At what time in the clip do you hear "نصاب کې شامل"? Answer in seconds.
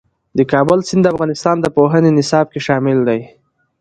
2.17-2.97